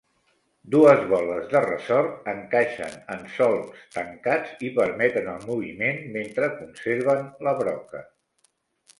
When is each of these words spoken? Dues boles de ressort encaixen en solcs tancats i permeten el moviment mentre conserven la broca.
Dues 0.75 1.01
boles 1.09 1.43
de 1.49 1.59
ressort 1.65 2.29
encaixen 2.31 2.95
en 3.15 3.21
solcs 3.33 3.83
tancats 3.97 4.55
i 4.69 4.71
permeten 4.79 5.29
el 5.35 5.45
moviment 5.51 6.01
mentre 6.15 6.49
conserven 6.63 7.21
la 7.49 7.53
broca. 7.61 8.03